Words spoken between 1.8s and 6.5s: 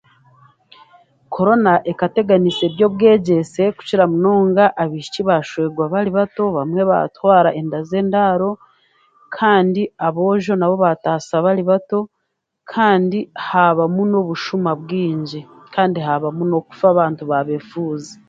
ekateganiisa ebyobwegyese kukira munonga abaishiki bashwerwa bari bato